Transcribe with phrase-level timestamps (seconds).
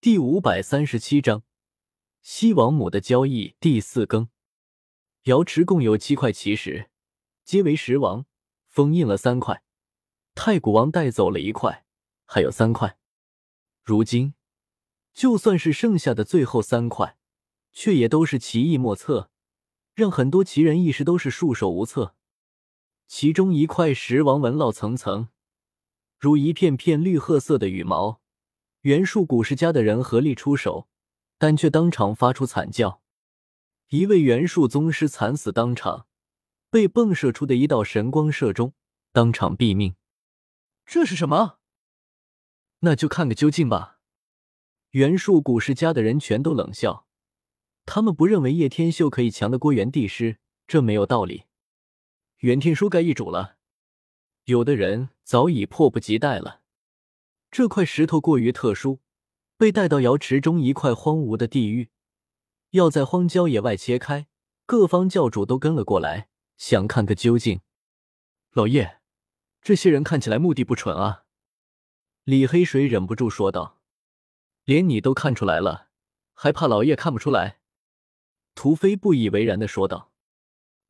[0.00, 1.42] 第五百三十七章
[2.20, 4.28] 西王母的交易第四更。
[5.24, 6.88] 瑶池共有七块奇石，
[7.44, 8.24] 皆为石王，
[8.68, 9.64] 封印了三块，
[10.36, 11.84] 太古王带走了一块，
[12.24, 12.96] 还有三块。
[13.82, 14.34] 如今，
[15.12, 17.18] 就算是剩下的最后三块，
[17.72, 19.32] 却也都是奇异莫测，
[19.94, 22.14] 让很多奇人一时都是束手无策。
[23.08, 25.30] 其中一块石王纹络层层，
[26.16, 28.20] 如一片片绿褐色的羽毛。
[28.82, 30.88] 袁术古世家的人合力出手，
[31.36, 33.02] 但却当场发出惨叫。
[33.88, 36.06] 一位袁术宗师惨死当场，
[36.70, 38.74] 被迸射出的一道神光射中，
[39.12, 39.96] 当场毙命。
[40.86, 41.58] 这是什么？
[42.80, 43.98] 那就看个究竟吧。
[44.90, 47.06] 袁术古世家的人全都冷笑，
[47.84, 51.44] 他们不认为叶天秀可以强得过元帝师，这没有道理。
[52.38, 53.56] 袁天书该易主了，
[54.44, 56.60] 有的人早已迫不及待了。
[57.50, 59.00] 这块石头过于特殊，
[59.56, 61.90] 被带到瑶池中一块荒芜的地域，
[62.70, 64.26] 要在荒郊野外切开。
[64.66, 67.62] 各方教主都跟了过来，想看个究竟。
[68.52, 69.00] 老叶，
[69.62, 71.24] 这些人看起来目的不纯啊！
[72.24, 73.80] 李黑水忍不住说道
[74.64, 75.88] ：“连你都看出来了，
[76.34, 77.60] 还怕老叶看不出来？”
[78.54, 80.12] 屠飞不以为然的说道：“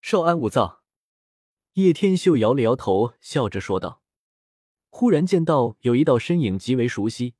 [0.00, 0.82] 少安勿躁。”
[1.74, 4.03] 叶天秀摇了摇头，笑着说道。
[4.96, 7.34] 忽然见到有一道身影极为熟悉，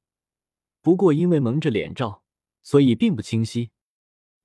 [0.80, 2.24] 不过因为蒙着脸罩，
[2.64, 3.70] 所以并不清晰。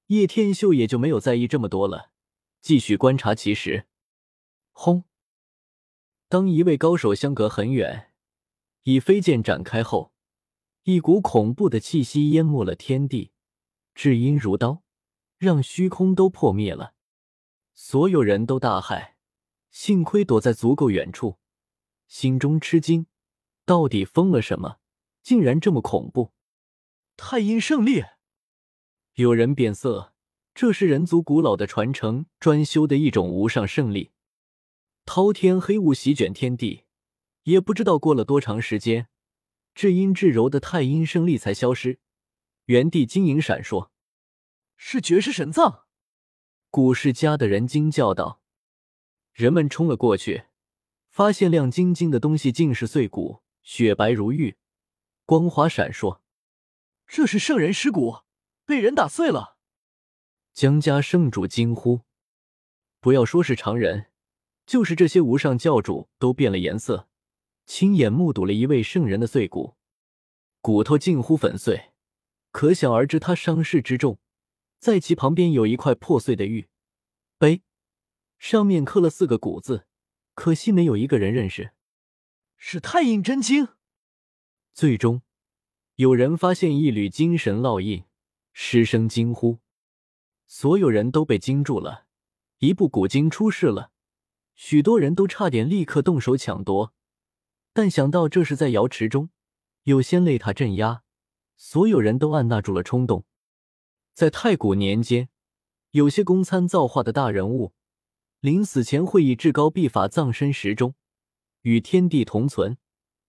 [0.07, 2.11] 叶天秀也就没有在意这么多了，
[2.61, 3.87] 继续观察其实。
[4.71, 5.05] 轰！
[6.27, 8.11] 当一位高手相隔很远，
[8.83, 10.13] 以飞剑展开后，
[10.83, 13.31] 一股恐怖的气息淹没了天地，
[13.95, 14.83] 至阴如刀，
[15.39, 16.93] 让虚空都破灭了。
[17.73, 19.13] 所有人都大骇，
[19.71, 21.39] 幸亏躲在足够远处。
[22.09, 23.05] 心中吃惊，
[23.65, 24.79] 到底疯了什么？
[25.21, 26.33] 竟然这么恐怖！
[27.15, 28.03] 太阴胜利，
[29.13, 30.15] 有人变色，
[30.55, 34.11] 这是人族古老的传承专修的一种无上胜利。
[35.05, 36.85] 滔天黑雾席卷天地，
[37.43, 39.07] 也不知道过了多长时间，
[39.75, 41.99] 至阴至柔的太阴胜利才消失。
[42.65, 43.91] 原地晶莹闪烁，
[44.75, 45.85] 是绝世神藏！
[46.71, 48.41] 古世家的人惊叫道。
[49.31, 50.48] 人们冲了过去。
[51.09, 54.57] 发现亮晶晶的东西竟是碎骨，雪白如玉，
[55.25, 56.21] 光华闪烁。
[57.05, 58.19] 这是圣人尸骨，
[58.65, 59.57] 被人打碎了。
[60.53, 62.01] 江家圣主惊呼
[63.01, 64.11] ：“不要说是常人，
[64.65, 67.09] 就是这些无上教主都变了颜色，
[67.65, 69.75] 亲眼目睹了一位圣人的碎骨，
[70.61, 71.91] 骨头近乎粉碎，
[72.51, 74.19] 可想而知他伤势之重。
[74.77, 76.69] 在其旁边有一块破碎的玉
[77.37, 77.63] 碑，
[78.37, 79.87] 上面刻了四个古字。”
[80.39, 81.73] 可惜没有一个人认识，
[82.55, 83.67] 是太阴真经。
[84.73, 85.21] 最终，
[85.95, 88.05] 有人发现一缕精神烙印，
[88.53, 89.59] 失声惊呼，
[90.47, 92.05] 所有人都被惊住了。
[92.59, 93.91] 一部古经出世了，
[94.55, 96.93] 许多人都差点立刻动手抢夺，
[97.73, 99.31] 但想到这是在瑶池中，
[99.83, 101.03] 有仙泪塔镇压，
[101.57, 103.25] 所有人都按捺住了冲动。
[104.13, 105.27] 在太古年间，
[105.91, 107.73] 有些公参造化的大人物。
[108.39, 110.95] 临死前会以至高秘法葬身石中，
[111.63, 112.77] 与天地同存。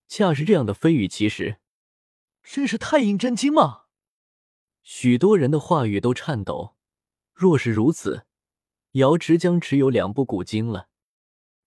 [0.07, 1.61] 恰是这样的非语其实，
[2.43, 3.87] 真是太阴真经吗？
[4.83, 6.77] 许多人的话语都颤抖。
[7.33, 8.27] 若是如此，
[8.93, 10.89] 瑶池将持有两部古经了。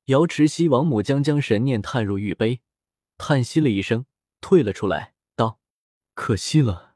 [0.05, 2.61] 瑶池西王母将将神念探入玉杯，
[3.17, 4.05] 叹息了一声，
[4.39, 5.59] 退了出来，道
[6.13, 6.95] ：“可惜了，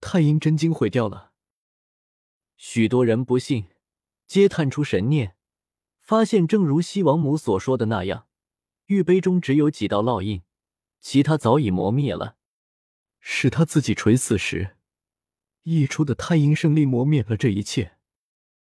[0.00, 1.32] 太阴真经毁掉了。”
[2.56, 3.68] 许多人不信，
[4.26, 5.37] 皆探出神念。
[6.08, 8.26] 发现，正如西王母所说的那样，
[8.86, 10.42] 玉杯中只有几道烙印，
[11.00, 12.38] 其他早已磨灭了。
[13.20, 14.78] 是他自己垂死时
[15.64, 17.98] 溢出的太阴圣力磨灭了这一切。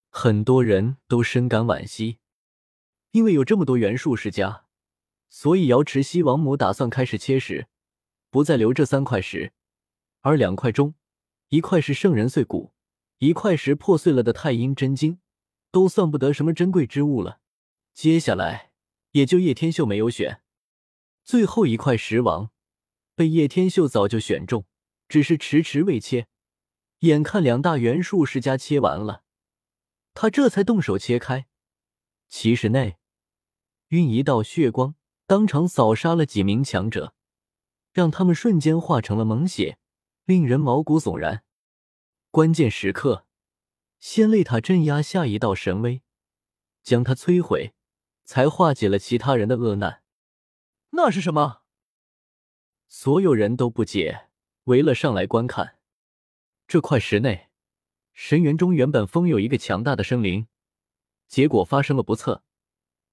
[0.10, 2.20] 很多人都深感惋惜，
[3.12, 4.68] 因为有这么多元术世家，
[5.28, 7.68] 所以瑶池西王母打算开始切石，
[8.30, 9.52] 不再留这三块石，
[10.22, 10.96] 而两块中，
[11.50, 12.72] 一块是圣人碎骨，
[13.18, 15.20] 一块石破碎了的太阴真经。
[15.76, 17.42] 都算不得什么珍贵之物了，
[17.94, 18.72] 接下来
[19.12, 20.42] 也就叶天秀没有选，
[21.26, 22.50] 最后一块石王
[23.14, 24.66] 被叶天秀早就选中，
[25.10, 26.28] 只是迟迟未切。
[27.00, 29.24] 眼看两大元术世家切完了，
[30.14, 31.46] 他这才动手切开。
[32.30, 32.96] 其实内
[33.90, 34.96] 运一道血光，
[35.28, 37.14] 当场扫杀了几名强者，
[37.92, 39.78] 让他们瞬间化成了脓血，
[40.24, 41.44] 令人毛骨悚然。
[42.32, 43.28] 关键时刻。
[44.08, 46.04] 仙泪塔镇压下一道神威，
[46.84, 47.74] 将它摧毁，
[48.24, 50.04] 才化解了其他人的恶难。
[50.92, 51.64] 那是什么？
[52.88, 54.28] 所有人都不解，
[54.66, 55.80] 围了上来观看。
[56.68, 57.50] 这块石内，
[58.14, 60.46] 神园中原本封有一个强大的生灵，
[61.28, 62.44] 结果发生了不测，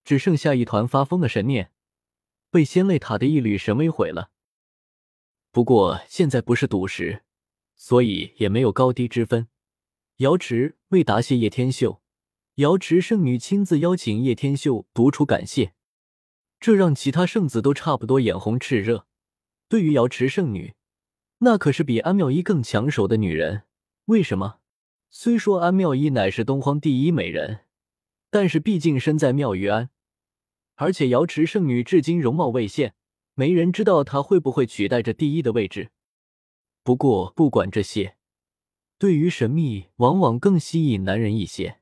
[0.05, 1.73] 只剩下一团发疯的神念，
[2.50, 4.31] 被仙泪塔的一缕神威毁了。
[5.50, 7.25] 不过现在不是赌石，
[7.75, 9.49] 所以也没有高低之分。
[10.19, 12.03] 瑶池为答谢叶天秀，
[12.56, 15.73] 瑶池圣女亲自邀请叶天秀独处感谢，
[16.61, 19.06] 这让其他圣子都差不多眼红炽热。
[19.69, 20.75] 对于瑶池圣女，
[21.38, 23.62] 那可是比安妙一更抢手的女人。
[24.05, 24.59] 为什么？
[25.09, 27.61] 虽说安妙一乃是东荒第一美人，
[28.31, 29.88] 但是毕竟身在妙玉庵，
[30.75, 32.94] 而且瑶池圣女至今容貌未现，
[33.35, 35.91] 没人知道她会不会取代这第一的位置。
[36.85, 38.19] 不过不管这些。
[39.02, 41.81] 对于神秘，往往更吸引男人一些。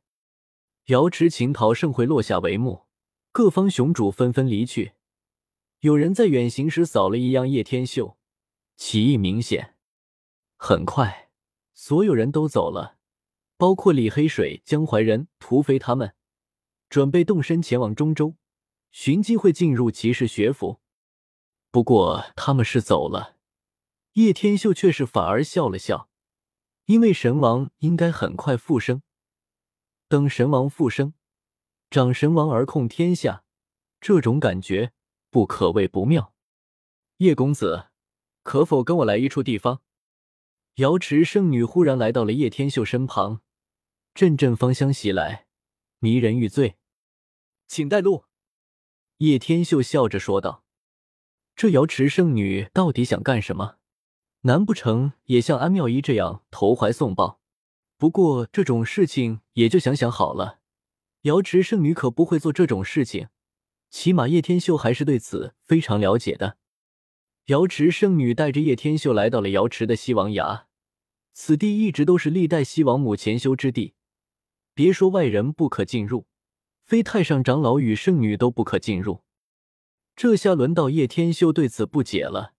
[0.87, 2.87] 瑶池秦桃盛会落下帷幕，
[3.31, 4.93] 各方雄主纷纷离去。
[5.81, 8.17] 有人在远行时扫了一样叶天秀，
[8.79, 9.77] 起意明显。
[10.57, 11.29] 很快，
[11.75, 12.97] 所有人都走了，
[13.59, 16.15] 包括李黑水、江淮人、土匪他们，
[16.89, 18.37] 准备动身前往中州，
[18.93, 20.81] 寻机会进入骑士学府。
[21.71, 23.37] 不过他们是走了，
[24.15, 26.09] 叶天秀却是反而笑了笑。
[26.91, 29.03] 因为神王应该很快复生，
[30.09, 31.15] 等神王复生，
[31.89, 33.45] 长神王而控天下，
[34.01, 34.91] 这种感觉
[35.31, 36.35] 不可谓不妙。
[37.19, 37.91] 叶公子，
[38.43, 39.83] 可否跟我来一处地方？
[40.79, 43.41] 瑶池圣女忽然来到了叶天秀身旁，
[44.13, 45.47] 阵阵芳香袭来，
[46.01, 46.75] 迷人欲醉。
[47.69, 48.25] 请带路。
[49.19, 50.65] 叶天秀笑着说道
[51.55, 53.77] ：“这瑶池圣女到底想干什么？”
[54.43, 57.41] 难不成也像安妙一这样投怀送抱？
[57.99, 60.61] 不过这种事情也就想想好了。
[61.23, 63.29] 瑶池圣女可不会做这种事情，
[63.91, 66.57] 起码叶天秀还是对此非常了解的。
[67.47, 70.67] 瑶池圣女带着叶天秀来到了瑶池的西王崖，
[71.35, 73.93] 此地一直都是历代西王母潜修之地，
[74.73, 76.27] 别说外人不可进入，
[76.87, 79.23] 非太上长老与圣女都不可进入。
[80.17, 82.55] 这下轮到叶天秀对此不解了。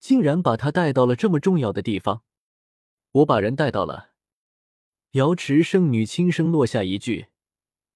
[0.00, 2.22] 竟然把他带到了这么重要的地方，
[3.12, 4.10] 我把人带到了。
[5.12, 7.26] 瑶池圣女轻声落下一句。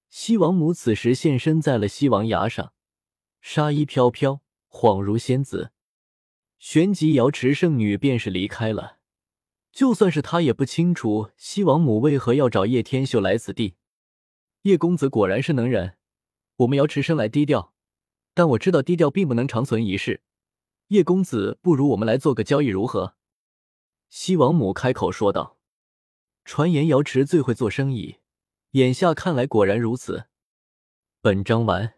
[0.09, 2.73] 西王母此时现身在了西王崖上，
[3.41, 5.71] 纱衣飘飘，恍如仙子。
[6.59, 8.99] 旋即，瑶池圣女便是离开了。
[9.71, 13.75] 就算是他也不清楚西王母为何要找叶天秀来此地。
[14.61, 15.97] 叶公子果然是能人。
[16.57, 17.73] 我们瑶池生来低调，
[18.33, 20.21] 但我知道低调并不能长存一世。
[20.89, 23.15] 叶公子，不如我们来做个交易，如何？
[24.09, 25.57] 西王母开口说道。
[26.43, 28.19] 传言瑶池最会做生意，
[28.71, 30.25] 眼下看来果然如此。
[31.21, 31.95] 本章完。